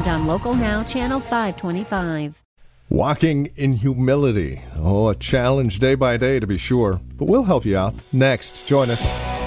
[0.00, 2.42] and on Local Now, Channel 525.
[2.88, 4.62] Walking in humility.
[4.76, 7.00] Oh, a challenge day by day to be sure.
[7.16, 7.94] But we'll help you out.
[8.12, 9.39] Next, join us.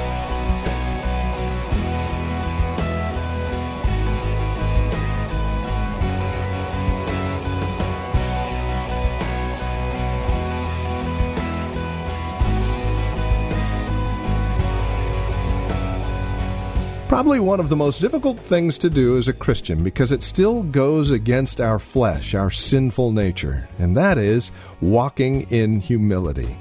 [17.14, 20.64] Probably one of the most difficult things to do as a Christian because it still
[20.64, 26.58] goes against our flesh, our sinful nature, and that is walking in humility.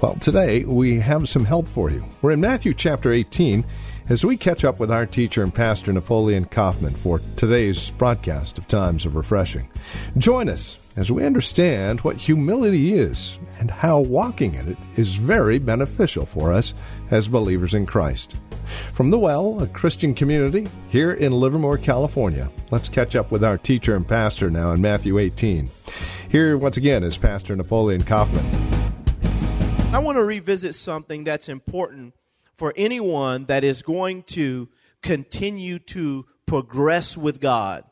[0.00, 2.06] Well, today we have some help for you.
[2.22, 3.66] We're in Matthew chapter 18
[4.08, 8.66] as we catch up with our teacher and pastor Napoleon Kaufman for today's broadcast of
[8.68, 9.68] Times of Refreshing.
[10.16, 15.58] Join us as we understand what humility is and how walking in it is very
[15.58, 16.72] beneficial for us
[17.10, 18.36] as believers in Christ.
[18.92, 23.58] From The Well, a Christian community here in Livermore, California, let's catch up with our
[23.58, 25.68] teacher and pastor now in Matthew 18.
[26.28, 28.44] Here, once again, is Pastor Napoleon Kaufman.
[29.94, 32.14] I want to revisit something that's important
[32.54, 34.68] for anyone that is going to
[35.02, 37.84] continue to progress with God,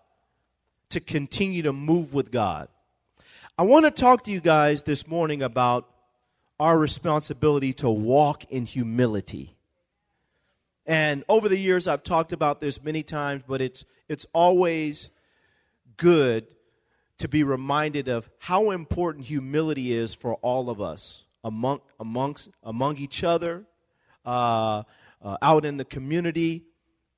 [0.91, 2.69] to continue to move with God.
[3.59, 5.89] I want to talk to you guys this morning about
[6.59, 9.57] our responsibility to walk in humility.
[10.91, 15.11] And over the years, I've talked about this many times, but it's, it's always
[15.97, 16.49] good
[17.19, 22.97] to be reminded of how important humility is for all of us among, amongst, among
[22.97, 23.67] each other,
[24.27, 24.83] uh,
[25.23, 26.65] uh, out in the community,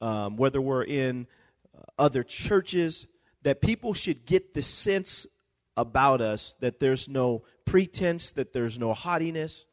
[0.03, 1.27] um, whether we're in
[1.99, 3.09] other churches,
[3.41, 5.27] that people should get the sense
[5.79, 9.67] about us that there's no pretense, that there's no haughtiness.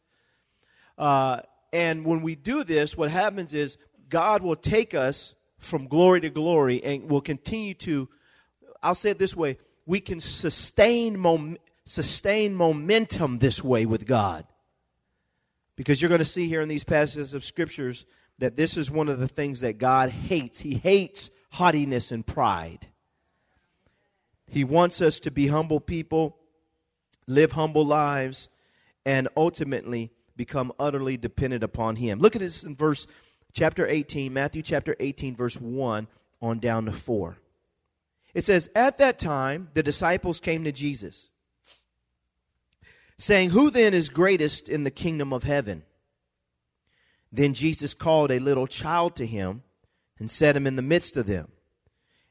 [0.97, 3.77] Uh, and when we do this, what happens is
[4.09, 8.09] God will take us from glory to glory and will continue to,
[8.81, 14.45] I'll say it this way, we can sustain, mom, sustain momentum this way with God.
[15.75, 18.05] Because you're going to see here in these passages of scriptures
[18.39, 20.59] that this is one of the things that God hates.
[20.59, 22.87] He hates haughtiness and pride.
[24.47, 26.37] He wants us to be humble people,
[27.27, 28.49] live humble lives,
[29.05, 32.19] and ultimately become utterly dependent upon Him.
[32.19, 33.07] Look at this in verse
[33.53, 36.07] chapter 18, Matthew chapter 18, verse 1
[36.41, 37.37] on down to 4.
[38.33, 41.29] It says, At that time, the disciples came to Jesus,
[43.17, 45.83] saying, Who then is greatest in the kingdom of heaven?
[47.31, 49.63] Then Jesus called a little child to him
[50.17, 51.49] and set him in the midst of them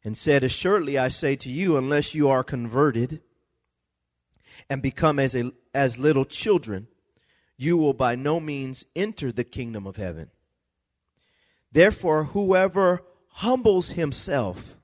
[0.04, 3.20] and said, Assuredly I say to you, unless you are converted
[4.70, 6.88] and become as, a, as little children,
[7.56, 10.30] you will by no means enter the kingdom of heaven.
[11.72, 14.76] Therefore, whoever humbles himself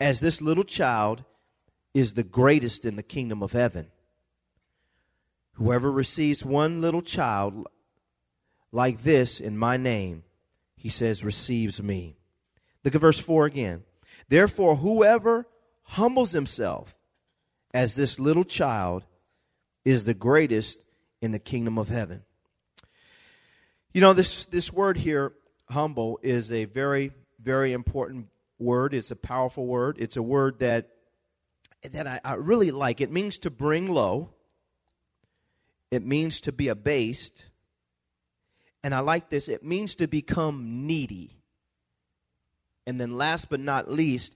[0.00, 1.24] as this little child
[1.94, 3.88] is the greatest in the kingdom of heaven.
[5.54, 7.66] Whoever receives one little child
[8.72, 10.24] like this in my name,
[10.76, 12.16] he says, receives me.
[12.84, 13.84] Look at verse 4 again.
[14.28, 15.46] Therefore, whoever
[15.82, 16.98] humbles himself
[17.74, 19.04] as this little child
[19.84, 20.78] is the greatest
[21.20, 22.22] in the kingdom of heaven.
[23.92, 25.32] You know, this, this word here,
[25.72, 27.12] humble, is a very,
[27.42, 28.28] very important
[28.58, 28.94] word.
[28.94, 29.96] It's a powerful word.
[29.98, 30.90] It's a word that,
[31.90, 33.00] that I, I really like.
[33.00, 34.30] It means to bring low,
[35.90, 37.44] it means to be abased.
[38.84, 41.36] And I like this, it means to become needy.
[42.86, 44.34] And then, last but not least,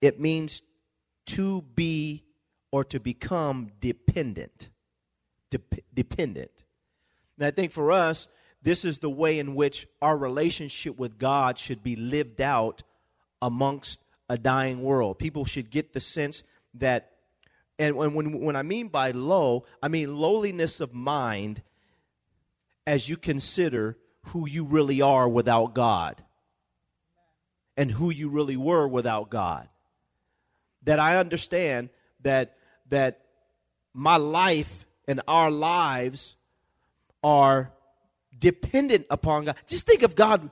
[0.00, 0.62] it means
[1.26, 2.22] to be
[2.70, 4.70] or to become dependent.
[5.94, 6.64] dependent.
[7.36, 8.28] And I think for us,
[8.62, 12.82] this is the way in which our relationship with God should be lived out
[13.40, 15.18] amongst a dying world.
[15.18, 16.44] People should get the sense
[16.74, 17.10] that,
[17.78, 21.62] and when, when, when I mean by low, I mean lowliness of mind
[22.86, 26.22] as you consider who you really are without God
[27.76, 29.68] and who you really were without God.
[30.84, 31.90] That I understand
[32.22, 32.56] that
[32.90, 33.20] that
[33.94, 36.36] my life and our lives
[37.22, 37.72] are
[38.42, 39.56] dependent upon God.
[39.68, 40.50] Just think if God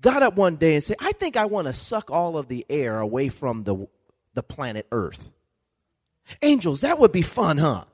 [0.00, 2.64] got up one day and said, I think I want to suck all of the
[2.70, 3.88] air away from the,
[4.34, 5.28] the planet Earth.
[6.40, 7.84] Angels, that would be fun, huh?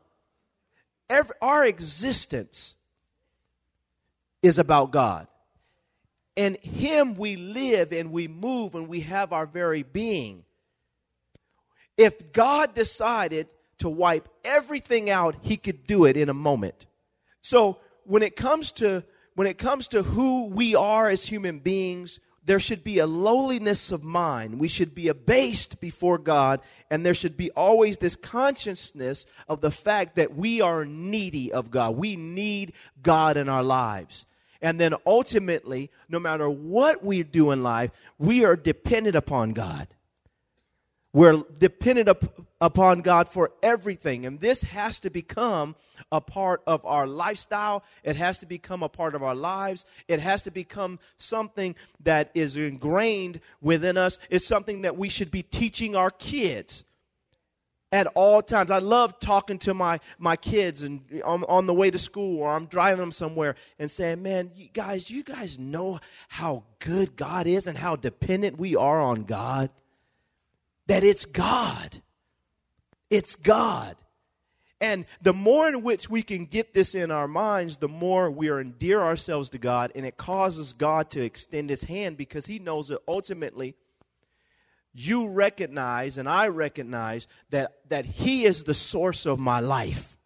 [1.08, 2.76] Every, our existence
[4.42, 5.28] is about God.
[6.36, 10.44] In Him we live and we move and we have our very being.
[11.96, 13.48] If God decided
[13.78, 16.84] to wipe everything out, He could do it in a moment.
[17.40, 19.04] So when it comes to
[19.34, 23.90] when it comes to who we are as human beings, there should be a lowliness
[23.90, 24.58] of mind.
[24.58, 26.60] We should be abased before God,
[26.90, 31.70] and there should be always this consciousness of the fact that we are needy of
[31.70, 31.96] God.
[31.96, 32.72] We need
[33.02, 34.24] God in our lives.
[34.62, 39.88] And then ultimately, no matter what we do in life, we are dependent upon God.
[41.16, 42.24] We're dependent up,
[42.60, 44.26] upon God for everything.
[44.26, 45.74] And this has to become
[46.12, 47.84] a part of our lifestyle.
[48.04, 49.86] It has to become a part of our lives.
[50.08, 54.18] It has to become something that is ingrained within us.
[54.28, 56.84] It's something that we should be teaching our kids
[57.90, 58.70] at all times.
[58.70, 62.50] I love talking to my, my kids and on, on the way to school or
[62.50, 65.98] I'm driving them somewhere and saying, man, you guys, you guys know
[66.28, 69.70] how good God is and how dependent we are on God
[70.86, 72.02] that it's God.
[73.10, 73.96] It's God.
[74.80, 78.48] And the more in which we can get this in our minds, the more we
[78.48, 82.58] are endear ourselves to God, and it causes God to extend his hand because he
[82.58, 83.74] knows that ultimately
[84.92, 90.18] you recognize and I recognize that, that he is the source of my life.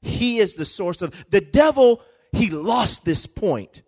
[0.00, 2.02] He is the source of the devil,
[2.32, 3.82] he lost this point.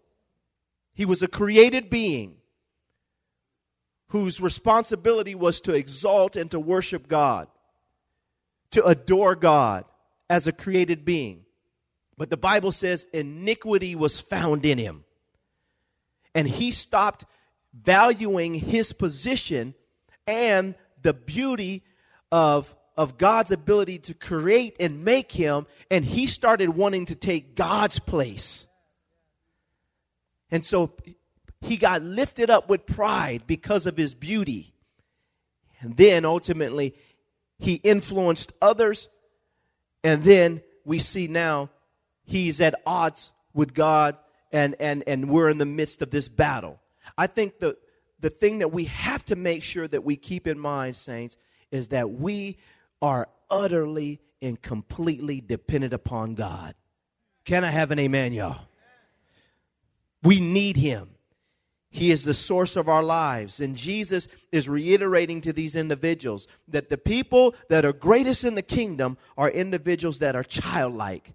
[0.94, 2.36] He was a created being
[4.12, 7.48] whose responsibility was to exalt and to worship God,
[8.70, 9.86] to adore God
[10.28, 11.46] as a created being.
[12.18, 15.04] But the Bible says iniquity was found in him.
[16.34, 17.24] And he stopped
[17.72, 19.72] valuing his position
[20.26, 21.82] and the beauty
[22.30, 27.54] of, of God's ability to create and make him, and he started wanting to take
[27.54, 28.66] God's place.
[30.50, 30.92] And so
[31.62, 34.74] he got lifted up with pride because of his beauty.
[35.80, 36.94] And then ultimately,
[37.58, 39.08] he influenced others.
[40.04, 41.70] And then we see now
[42.24, 44.18] he's at odds with God,
[44.50, 46.80] and, and, and we're in the midst of this battle.
[47.16, 47.76] I think the,
[48.20, 51.36] the thing that we have to make sure that we keep in mind, saints,
[51.70, 52.58] is that we
[53.00, 56.74] are utterly and completely dependent upon God.
[57.44, 58.66] Can I have an amen, y'all?
[60.22, 61.11] We need him.
[61.94, 63.60] He is the source of our lives.
[63.60, 68.62] And Jesus is reiterating to these individuals that the people that are greatest in the
[68.62, 71.34] kingdom are individuals that are childlike.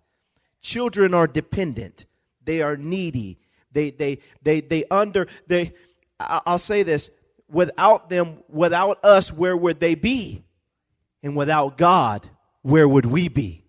[0.62, 2.06] Children are dependent.
[2.44, 3.38] They are needy.
[3.72, 5.74] They, they, they, they under, they,
[6.20, 7.12] I'll say this,
[7.48, 10.44] without them, without us, where would they be?
[11.22, 12.28] And without God,
[12.64, 13.64] where would we be?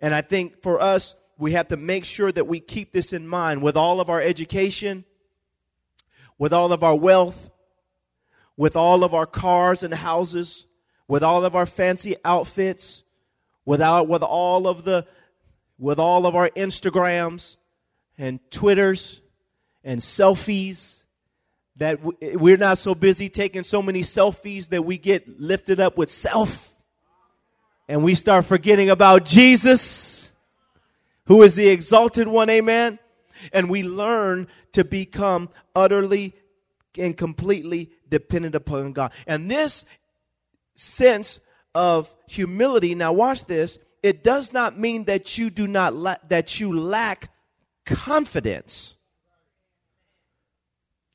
[0.00, 3.26] And I think for us, we have to make sure that we keep this in
[3.26, 5.04] mind with all of our education,
[6.38, 7.50] with all of our wealth,
[8.56, 10.66] with all of our cars and houses,
[11.06, 13.02] with all of our fancy outfits,
[13.64, 15.06] without with all of the
[15.78, 17.56] with all of our Instagrams
[18.16, 19.20] and Twitters
[19.84, 21.04] and selfies
[21.76, 26.10] that we're not so busy taking so many selfies that we get lifted up with
[26.10, 26.74] self.
[27.86, 30.30] And we start forgetting about Jesus
[31.26, 32.50] who is the exalted one.
[32.50, 32.98] Amen
[33.52, 36.34] and we learn to become utterly
[36.98, 39.12] and completely dependent upon God.
[39.26, 39.84] And this
[40.74, 41.40] sense
[41.74, 46.60] of humility, now watch this, it does not mean that you do not la- that
[46.60, 47.30] you lack
[47.84, 48.96] confidence.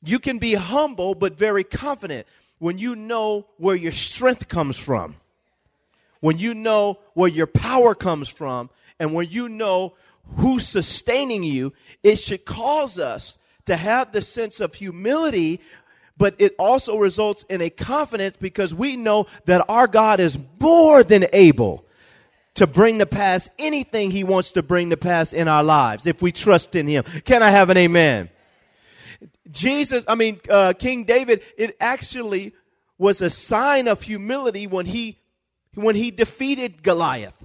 [0.02, 2.26] You can be humble but very confident
[2.58, 5.16] when you know where your strength comes from.
[6.20, 9.94] When you know where your power comes from and when you know
[10.36, 15.60] who's sustaining you, it should cause us to have the sense of humility,
[16.16, 21.02] but it also results in a confidence because we know that our God is more
[21.02, 21.84] than able
[22.54, 26.22] to bring to pass anything he wants to bring to pass in our lives if
[26.22, 27.04] we trust in him.
[27.24, 28.30] Can I have an amen?
[29.50, 32.54] Jesus, I mean, uh, King David, it actually
[32.98, 35.18] was a sign of humility when he
[35.74, 37.44] when he defeated Goliath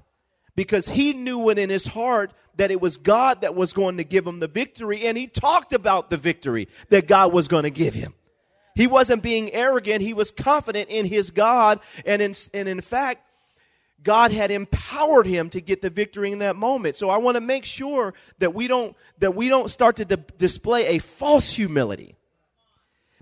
[0.56, 4.04] because he knew it in his heart that it was God that was going to
[4.04, 7.70] give him the victory, and he talked about the victory that God was going to
[7.70, 8.14] give him.
[8.76, 13.26] He wasn't being arrogant, he was confident in his God, and in, and in fact,
[14.04, 16.98] God had empowered him to get the victory in that moment.
[16.98, 20.24] So I want to make sure that we don't that we don't start to di-
[20.38, 22.16] display a false humility.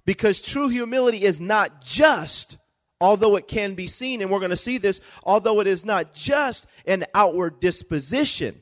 [0.06, 2.58] Because true humility is not just
[3.00, 6.15] although it can be seen, and we're going to see this, although it is not
[6.15, 8.62] just an outward disposition,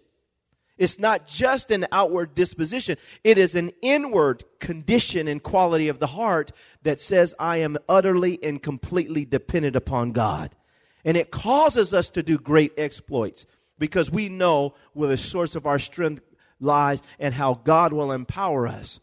[0.77, 6.07] it's not just an outward disposition, it is an inward condition and quality of the
[6.07, 6.51] heart
[6.83, 10.55] that says, I am utterly and completely dependent upon God.
[11.05, 13.45] And it causes us to do great exploits
[13.77, 16.23] because we know where the source of our strength
[16.59, 18.99] lies and how God will empower us.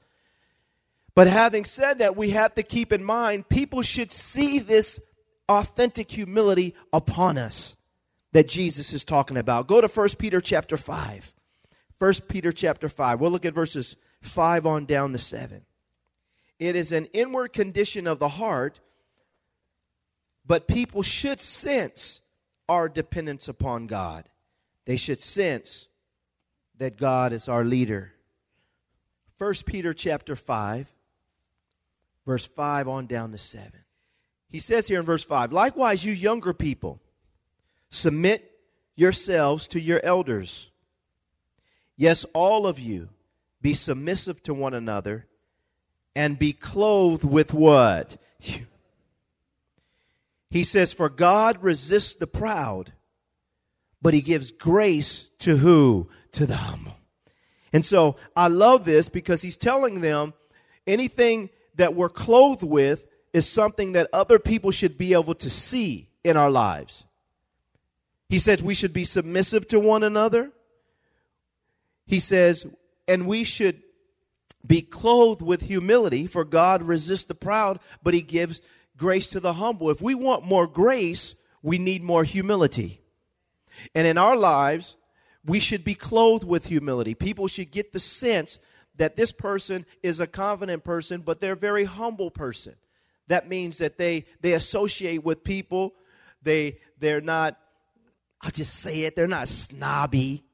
[1.15, 4.99] But having said that, we have to keep in mind people should see this
[5.49, 7.77] authentic humility upon us
[8.33, 9.67] that Jesus is talking about.
[9.67, 11.35] Go to 1 Peter chapter 5.
[12.03, 13.21] 1 Peter chapter 5.
[13.21, 15.65] We'll look at verses 5 on down to 7.
[16.59, 18.81] It is an inward condition of the heart,
[20.45, 22.21] but people should sense
[22.69, 24.29] our dependence upon God.
[24.85, 25.87] They should sense
[26.79, 28.13] that God is our leader.
[29.39, 30.93] 1 Peter chapter 5
[32.27, 33.71] verse 5 on down to 7.
[34.49, 37.01] He says here in verse 5 Likewise, you younger people,
[37.91, 38.59] submit
[38.97, 40.72] yourselves to your elders.
[42.03, 43.11] Yes, all of you,
[43.61, 45.29] be submissive to one another
[46.17, 48.21] and be clothed with what?
[50.51, 52.93] He says, For God resists the proud,
[54.03, 56.09] but he gives grace to who?
[56.33, 56.97] To the humble.
[57.73, 60.35] And so I love this because he's telling them
[60.89, 66.09] anything that we're clothed with is something that other people should be able to see
[66.25, 67.05] in our lives.
[68.29, 70.51] He says we should be submissive to one another.
[72.07, 72.67] He says,
[73.09, 73.83] and we should
[74.67, 78.61] be clothed with humility, for God resists the proud, but He gives
[78.97, 79.91] grace to the humble.
[79.91, 83.01] If we want more grace, we need more humility.
[83.95, 84.97] And in our lives,
[85.45, 87.15] we should be clothed with humility.
[87.15, 88.59] People should get the sense
[88.97, 92.75] that this person is a confident person, but they're a very humble person.
[93.29, 95.95] That means that they, they associate with people.
[96.43, 97.59] They, they're not,
[98.41, 100.45] I'll just say it, they're not snobby.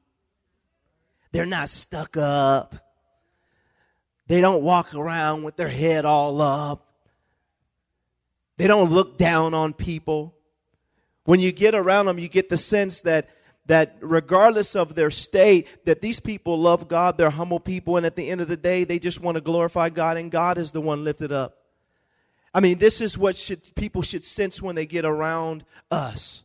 [1.31, 2.75] They're not stuck up.
[4.27, 6.85] They don't walk around with their head all up.
[8.57, 10.35] They don't look down on people.
[11.23, 13.29] When you get around them, you get the sense that
[13.69, 18.15] that regardless of their state that these people love god they're humble people and at
[18.15, 20.81] the end of the day they just want to glorify god and god is the
[20.81, 21.55] one lifted up
[22.51, 26.43] i mean this is what should, people should sense when they get around us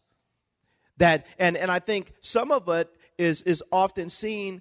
[0.99, 4.61] that and and i think some of it is is often seen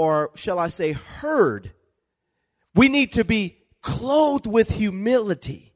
[0.00, 1.72] or shall i say heard
[2.74, 5.72] we need to be clothed with humility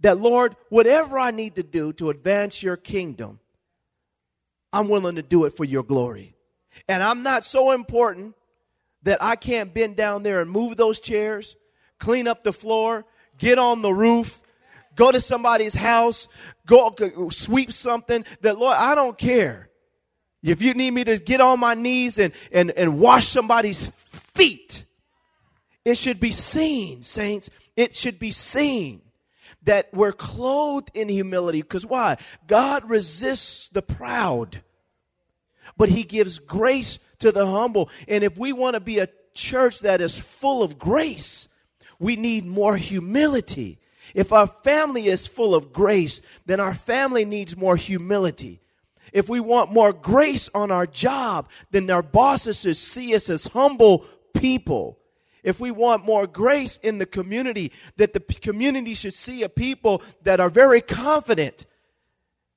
[0.00, 3.40] that lord whatever i need to do to advance your kingdom
[4.72, 6.34] I'm willing to do it for your glory.
[6.88, 8.34] And I'm not so important
[9.02, 11.56] that I can't bend down there and move those chairs,
[11.98, 13.04] clean up the floor,
[13.38, 14.42] get on the roof,
[14.94, 16.28] go to somebody's house,
[16.66, 16.94] go
[17.30, 19.67] sweep something that Lord, I don't care.
[20.42, 24.84] If you need me to get on my knees and, and, and wash somebody's feet,
[25.84, 27.50] it should be seen, saints.
[27.76, 29.02] It should be seen
[29.64, 31.62] that we're clothed in humility.
[31.62, 32.18] Because why?
[32.46, 34.62] God resists the proud,
[35.76, 37.90] but He gives grace to the humble.
[38.06, 41.48] And if we want to be a church that is full of grace,
[41.98, 43.78] we need more humility.
[44.14, 48.60] If our family is full of grace, then our family needs more humility.
[49.12, 53.46] If we want more grace on our job, then our bosses should see us as
[53.48, 54.98] humble people
[55.42, 60.02] if we want more grace in the community, that the community should see a people
[60.22, 61.66] that are very confident.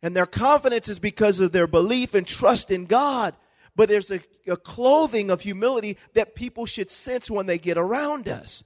[0.02, 3.38] And their confidence is because of their belief and trust in God.
[3.76, 8.28] But there's a, a clothing of humility that people should sense when they get around
[8.28, 8.64] us.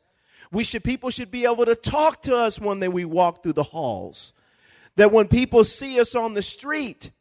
[0.51, 3.54] We should people should be able to talk to us when they, we walk through
[3.54, 4.34] the halls.
[4.96, 7.12] That when people see us on the street,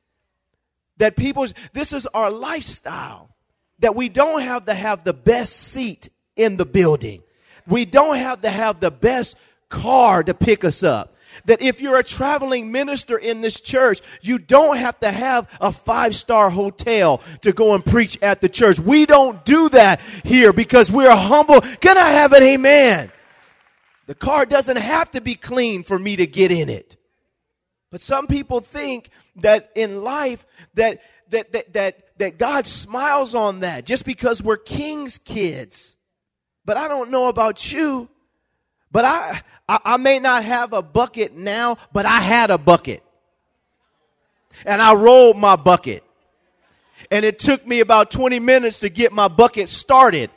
[0.99, 3.31] that people this is our lifestyle.
[3.81, 7.23] That we don't have to have the best seat in the building.
[7.67, 9.37] We don't have to have the best
[9.69, 11.17] car to pick us up.
[11.47, 15.73] That if you're a traveling minister in this church, you don't have to have a
[15.73, 18.79] five star hotel to go and preach at the church.
[18.79, 21.61] We don't do that here because we're humble.
[21.61, 23.11] Can I have an amen?
[24.07, 26.97] The car doesn't have to be clean for me to get in it.
[27.91, 31.01] But some people think that in life that
[31.31, 35.97] that that that, that God smiles on that just because we're king's kids.
[36.65, 38.09] But I don't know about you.
[38.91, 43.03] But I, I, I may not have a bucket now, but I had a bucket.
[44.65, 46.05] And I rolled my bucket.
[47.11, 50.31] And it took me about 20 minutes to get my bucket started.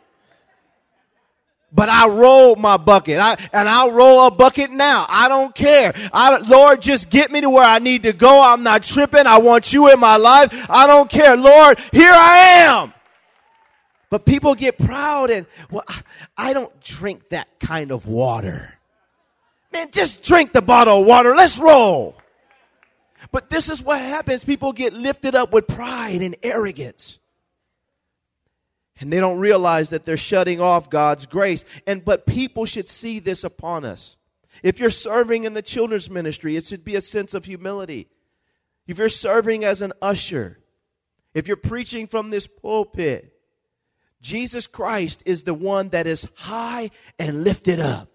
[1.72, 3.20] But I rolled my bucket.
[3.20, 5.06] I, and I'll roll a bucket now.
[5.10, 5.94] I don't care.
[6.14, 8.42] I, Lord, just get me to where I need to go.
[8.42, 9.28] I'm not tripping.
[9.28, 10.68] I want you in my life.
[10.70, 11.36] I don't care.
[11.36, 12.94] Lord, here I am.
[14.10, 15.84] But people get proud and, well,
[16.38, 18.74] I don't drink that kind of water.
[19.74, 21.36] Man, just drink the bottle of water.
[21.36, 22.16] Let's roll.
[23.32, 24.46] But this is what happens.
[24.46, 27.20] People get lifted up with pride and arrogance.
[29.00, 31.64] And they don't realize that they're shutting off God's grace.
[31.86, 34.18] And but people should see this upon us.
[34.64, 38.08] If you're serving in the children's ministry, it should be a sense of humility.
[38.88, 40.60] If you're serving as an usher,
[41.34, 43.34] if you're preaching from this pulpit,
[44.22, 46.90] Jesus Christ is the one that is high
[47.20, 48.10] and lifted up.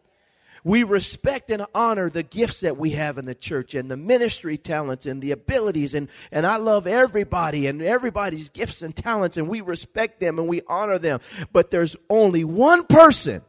[0.65, 4.57] We respect and honor the gifts that we have in the church and the ministry
[4.57, 5.95] talents and the abilities.
[5.95, 10.47] And, and I love everybody and everybody's gifts and talents, and we respect them and
[10.47, 11.21] we honor them.
[11.53, 13.43] But there's only one person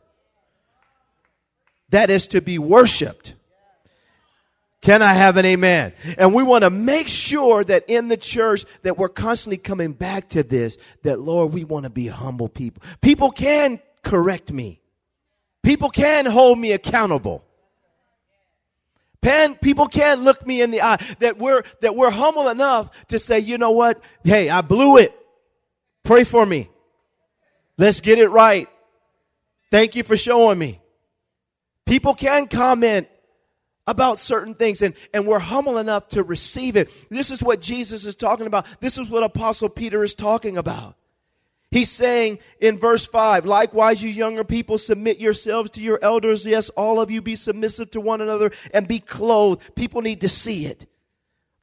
[1.89, 3.36] that is to be worshiped.
[4.82, 5.93] Can I have an amen?
[6.17, 10.29] And we want to make sure that in the church that we're constantly coming back
[10.29, 12.84] to this, that Lord, we want to be humble people.
[13.01, 14.82] People can correct me.
[15.63, 17.43] People can hold me accountable.
[19.22, 20.98] Pan, people can look me in the eye.
[21.20, 24.01] That we're that we're humble enough to say, you know what?
[24.25, 25.17] Hey, I blew it.
[26.03, 26.70] Pray for me.
[27.77, 28.67] Let's get it right.
[29.72, 30.82] Thank you for showing me.
[31.86, 33.08] People can comment
[33.88, 36.89] about certain things and, and we're humble enough to receive it.
[37.10, 38.65] This is what Jesus is talking about.
[38.79, 40.96] This is what Apostle Peter is talking about.
[41.73, 46.45] He's saying in verse 5, likewise, you younger people, submit yourselves to your elders.
[46.45, 49.73] Yes, all of you be submissive to one another and be clothed.
[49.73, 50.85] People need to see it.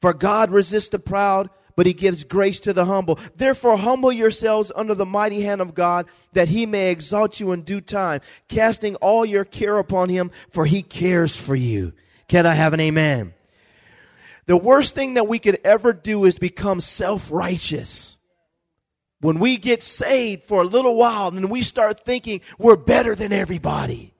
[0.01, 3.19] For God resists the proud, but he gives grace to the humble.
[3.37, 7.61] Therefore, humble yourselves under the mighty hand of God, that he may exalt you in
[7.61, 11.93] due time, casting all your care upon him, for he cares for you.
[12.27, 13.33] Can I have an amen?
[14.45, 18.17] The worst thing that we could ever do is become self righteous
[19.21, 23.31] when we get saved for a little while and we start thinking we're better than
[23.31, 24.13] everybody,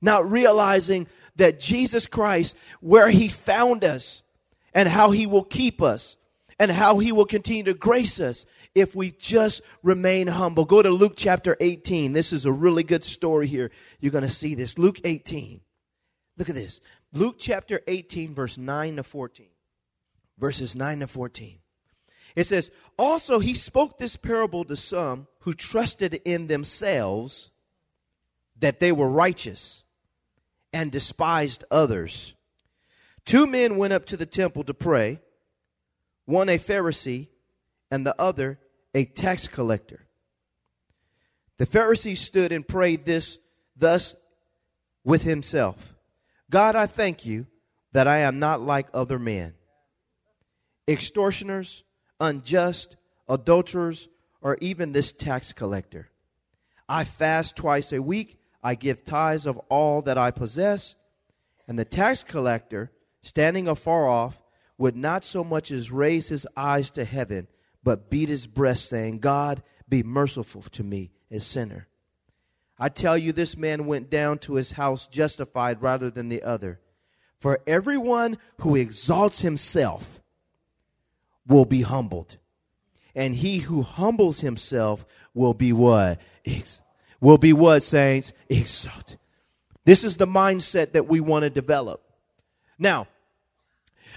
[0.00, 4.22] not realizing that Jesus Christ, where He found us,
[4.74, 6.16] and how He will keep us,
[6.58, 10.64] and how He will continue to grace us if we just remain humble.
[10.64, 12.12] Go to Luke chapter 18.
[12.12, 13.70] This is a really good story here.
[14.00, 14.76] You're going to see this.
[14.76, 15.60] Luke 18.
[16.36, 16.80] Look at this.
[17.12, 19.46] Luke chapter 18, verse 9 to 14.
[20.38, 21.58] Verses 9 to 14.
[22.36, 27.50] It says, Also he spoke this parable to some who trusted in themselves
[28.58, 29.84] that they were righteous
[30.72, 32.34] and despised others.
[33.24, 35.20] Two men went up to the temple to pray,
[36.24, 37.28] one a Pharisee
[37.90, 38.58] and the other
[38.94, 40.06] a tax collector.
[41.58, 43.38] The Pharisee stood and prayed this
[43.76, 44.14] thus
[45.04, 45.94] with himself
[46.50, 47.46] God, I thank you
[47.92, 49.54] that I am not like other men,
[50.86, 51.84] extortioners
[52.20, 52.96] unjust,
[53.28, 54.08] adulterers,
[54.40, 56.08] or even this tax collector.
[56.88, 58.38] I fast twice a week.
[58.62, 60.96] I give tithes of all that I possess.
[61.66, 62.90] And the tax collector,
[63.22, 64.42] standing afar off,
[64.78, 67.48] would not so much as raise his eyes to heaven,
[67.82, 71.88] but beat his breast, saying, God, be merciful to me, a sinner.
[72.78, 76.80] I tell you, this man went down to his house justified rather than the other.
[77.40, 80.20] For everyone who exalts himself
[81.48, 82.36] will be humbled.
[83.14, 86.20] And he who humbles himself will be what?
[86.44, 86.82] Ex-
[87.20, 88.32] will be what, saints?
[88.48, 89.18] Exalted.
[89.84, 92.02] This is the mindset that we want to develop.
[92.78, 93.08] Now,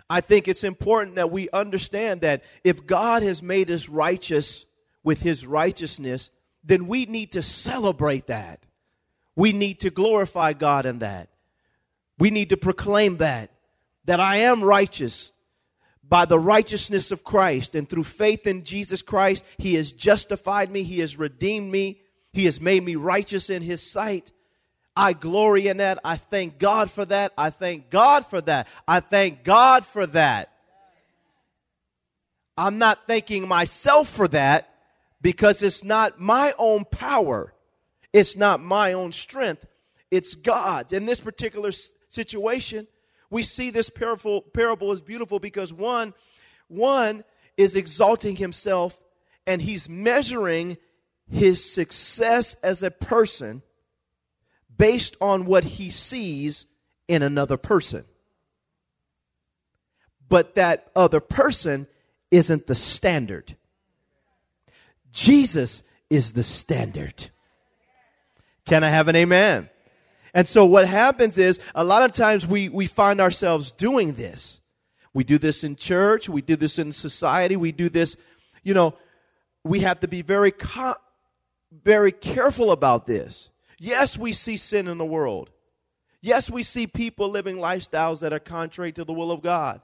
[0.10, 4.66] I think it's important that we understand that if God has made us righteous
[5.04, 6.32] with his righteousness,
[6.64, 8.60] then we need to celebrate that.
[9.36, 11.30] We need to glorify God in that.
[12.20, 13.50] We need to proclaim that,
[14.06, 15.32] that I am righteous
[16.12, 20.84] by the righteousness of Christ and through faith in Jesus Christ, He has justified me,
[20.84, 22.02] He has redeemed me,
[22.34, 24.34] He has made me righteous in His sight.
[24.94, 26.00] I glory in that.
[26.04, 27.32] I thank God for that.
[27.38, 28.68] I thank God for that.
[28.86, 30.52] I thank God for that.
[32.58, 34.70] I'm not thanking myself for that
[35.22, 37.54] because it's not my own power.
[38.12, 39.66] It's not my own strength.
[40.12, 40.92] It's God's.
[40.92, 41.72] In this particular
[42.10, 42.88] situation,
[43.32, 46.14] we see this parable, parable is beautiful because one,
[46.68, 47.24] one
[47.58, 49.00] is exalting himself
[49.48, 50.78] and he's measuring
[51.32, 53.64] his success as a person
[54.78, 56.68] based on what he sees
[57.08, 58.04] in another person.
[60.28, 61.88] But that other person
[62.32, 63.56] isn't the standard.
[65.12, 67.30] Jesus is the standard.
[68.66, 69.70] Can I have an amen?
[70.34, 74.62] And so what happens is a lot of times we, we find ourselves doing this.
[75.14, 78.16] We do this in church, we do this in society, we do this,
[78.64, 78.96] you know,
[79.64, 80.96] we have to be very co-
[81.72, 83.50] very careful about this.
[83.78, 85.50] Yes, we see sin in the world.
[86.22, 89.82] Yes, we see people living lifestyles that are contrary to the will of God.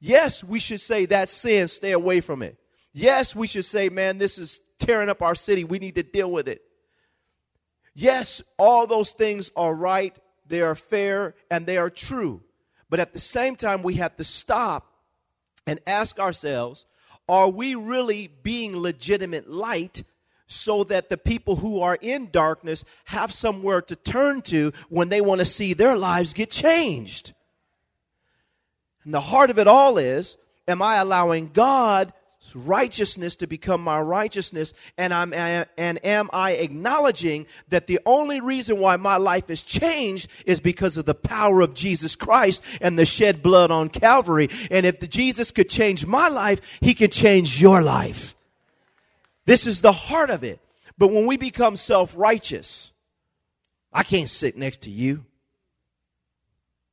[0.00, 2.56] Yes, we should say that's sin, stay away from it.
[2.92, 6.30] Yes, we should say, man, this is tearing up our city, we need to deal
[6.30, 6.62] with it.
[7.98, 10.14] Yes, all those things are right,
[10.46, 12.42] they are fair, and they are true.
[12.90, 14.92] But at the same time, we have to stop
[15.66, 16.84] and ask ourselves
[17.26, 20.04] are we really being legitimate light
[20.46, 25.22] so that the people who are in darkness have somewhere to turn to when they
[25.22, 27.32] want to see their lives get changed?
[29.04, 30.36] And the heart of it all is
[30.68, 32.12] am I allowing God
[32.54, 38.78] righteousness to become my righteousness and I'm and am I acknowledging that the only reason
[38.78, 43.06] why my life is changed is because of the power of Jesus Christ and the
[43.06, 44.48] shed blood on Calvary?
[44.70, 48.36] And if the Jesus could change my life he can change your life.
[49.44, 50.60] This is the heart of it.
[50.98, 52.92] But when we become self-righteous
[53.92, 55.24] I can't sit next to you.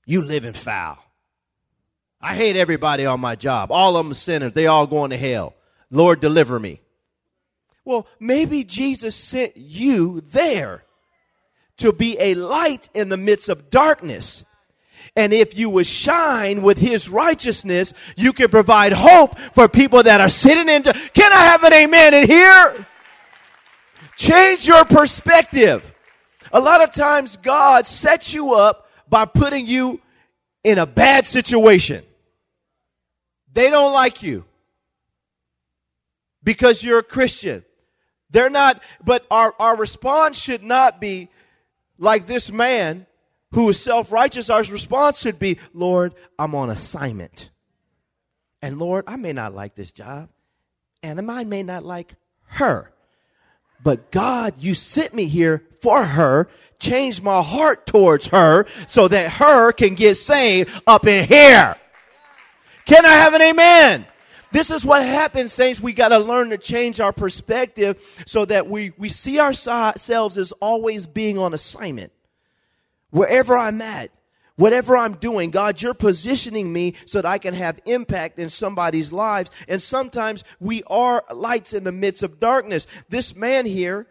[0.05, 1.03] You live in foul
[2.23, 3.69] I hate everybody on my job.
[3.69, 4.53] All of them sinners.
[4.53, 5.55] They all going to hell.
[5.91, 6.79] Lord, deliver me.
[7.83, 10.85] Well, maybe Jesus sent you there
[11.77, 14.45] to be a light in the midst of darkness.
[15.17, 20.21] And if you would shine with his righteousness, you can provide hope for people that
[20.21, 20.83] are sitting in.
[20.83, 22.87] Can I have an amen in here?
[24.15, 25.93] Change your perspective.
[26.53, 29.99] A lot of times God sets you up by putting you
[30.63, 32.05] in a bad situation.
[33.53, 34.45] They don't like you
[36.43, 37.63] because you're a Christian.
[38.29, 41.29] They're not, but our, our response should not be
[41.99, 43.05] like this man
[43.51, 44.49] who is self righteous.
[44.49, 47.51] Our response should be, Lord, I'm on assignment.
[48.61, 50.29] And Lord, I may not like this job,
[51.03, 52.91] and I may not like her.
[53.83, 56.47] But God, you sent me here for her,
[56.79, 61.75] change my heart towards her so that her can get saved up in here.
[62.85, 64.05] Can I have an amen?
[64.51, 65.81] This is what happens, saints.
[65.81, 70.51] We got to learn to change our perspective so that we, we see ourselves as
[70.53, 72.11] always being on assignment.
[73.09, 74.11] Wherever I'm at,
[74.55, 79.11] whatever I'm doing, God, you're positioning me so that I can have impact in somebody's
[79.11, 79.49] lives.
[79.67, 82.85] And sometimes we are lights in the midst of darkness.
[83.09, 84.05] This man here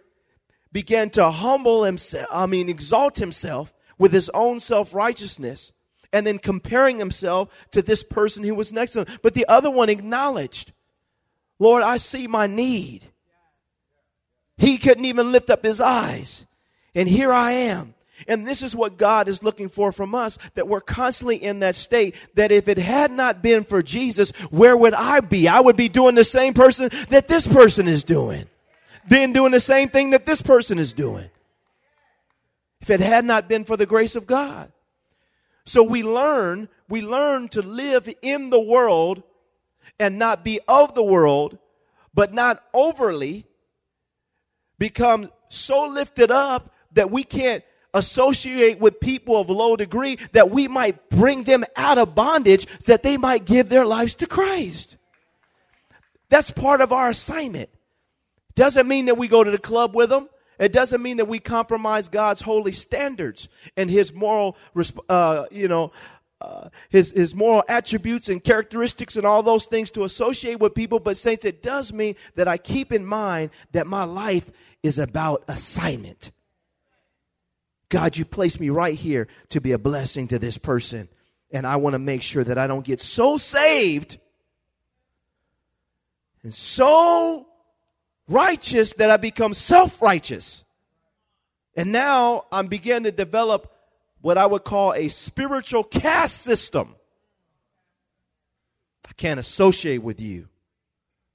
[0.72, 5.70] began to humble himself, I mean, exalt himself with his own self righteousness
[6.12, 9.18] and then comparing himself to this person who was next to him.
[9.22, 10.72] But the other one acknowledged,
[11.58, 13.06] Lord, I see my need.
[14.56, 16.46] He couldn't even lift up his eyes.
[16.94, 17.94] And here I am.
[18.28, 21.74] And this is what God is looking for from us that we're constantly in that
[21.74, 25.48] state that if it had not been for Jesus, where would I be?
[25.48, 28.44] I would be doing the same person that this person is doing.
[29.08, 31.28] Then doing the same thing that this person is doing.
[32.80, 34.70] If it had not been for the grace of God.
[35.64, 39.22] So we learn, we learn to live in the world
[39.98, 41.58] and not be of the world,
[42.14, 43.46] but not overly
[44.78, 47.62] become so lifted up that we can't
[47.94, 53.02] associate with people of low degree that we might bring them out of bondage that
[53.02, 54.96] they might give their lives to Christ.
[56.28, 57.68] That's part of our assignment.
[58.54, 60.28] Doesn't mean that we go to the club with them.
[60.58, 64.56] It doesn't mean that we compromise God's holy standards and His moral,
[65.08, 65.92] uh, you know,
[66.42, 70.98] uh, his, his moral attributes and characteristics and all those things to associate with people.
[70.98, 74.50] But, saints, it does mean that I keep in mind that my life
[74.82, 76.32] is about assignment.
[77.90, 81.08] God, you placed me right here to be a blessing to this person.
[81.52, 84.18] And I want to make sure that I don't get so saved
[86.42, 87.46] and so
[88.32, 90.64] righteous that I become self righteous.
[91.76, 93.72] And now I'm beginning to develop
[94.20, 96.94] what I would call a spiritual caste system.
[99.08, 100.48] I can't associate with you,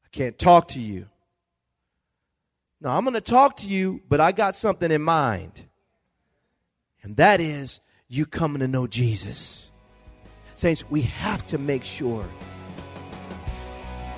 [0.06, 1.08] I can't talk to you.
[2.80, 5.64] Now, I'm going to talk to you, but I got something in mind.
[7.02, 9.72] And that is you coming to know Jesus.
[10.54, 12.24] Saints, we have to make sure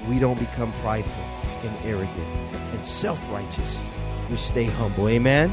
[0.09, 2.27] we don't become prideful and arrogant
[2.73, 3.79] and self righteous.
[4.29, 5.09] We stay humble.
[5.09, 5.49] Amen.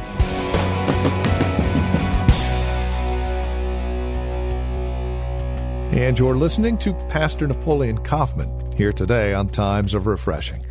[5.92, 10.66] And you're listening to Pastor Napoleon Kaufman here today on Times of Refreshing.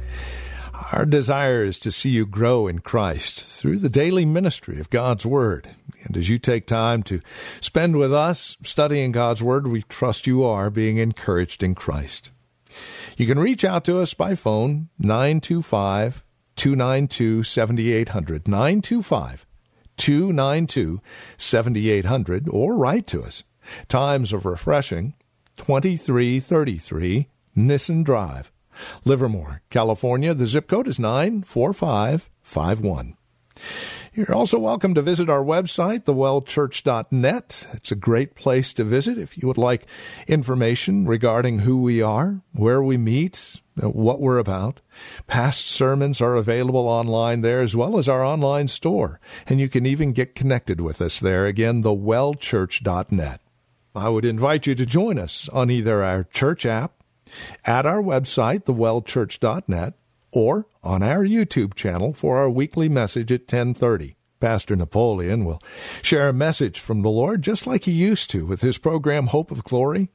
[0.91, 5.25] Our desire is to see you grow in Christ through the daily ministry of God's
[5.25, 5.69] Word.
[6.03, 7.21] And as you take time to
[7.59, 12.29] spend with us studying God's Word, we trust you are being encouraged in Christ.
[13.17, 16.23] You can reach out to us by phone 925
[16.55, 18.47] 292 7800.
[18.47, 19.45] 925
[19.97, 21.01] 292
[21.37, 23.43] 7800 or write to us.
[23.87, 25.15] Times of Refreshing
[25.57, 28.51] 2333 Nissen Drive.
[29.05, 30.33] Livermore, California.
[30.33, 33.15] The zip code is 94551.
[34.15, 37.67] You're also welcome to visit our website, thewellchurch.net.
[37.73, 39.85] It's a great place to visit if you would like
[40.25, 44.79] information regarding who we are, where we meet, uh, what we're about.
[45.27, 49.85] Past sermons are available online there as well as our online store, and you can
[49.85, 51.45] even get connected with us there.
[51.45, 53.41] Again, thewellchurch.net.
[53.93, 57.03] I would invite you to join us on either our church app
[57.65, 59.95] at our website, thewellchurch.net,
[60.35, 64.15] or on our YouTube channel for our weekly message at 1030.
[64.39, 65.61] Pastor Napoleon will
[66.01, 69.49] share a message from the Lord just like he used to with his program Hope
[69.49, 70.09] of Glory.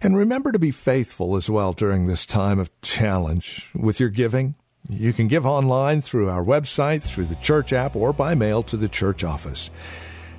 [0.00, 4.54] And remember to be faithful as well during this time of challenge with your giving.
[4.88, 8.76] You can give online through our website, through the church app, or by mail to
[8.76, 9.70] the church office.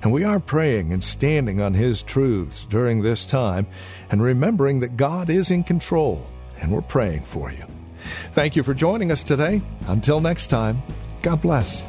[0.02, 3.68] And we are praying and standing on His truths during this time
[4.10, 6.26] and remembering that God is in control,
[6.60, 7.64] and we're praying for you.
[8.32, 9.62] Thank you for joining us today.
[9.86, 10.82] Until next time,
[11.22, 11.84] God bless.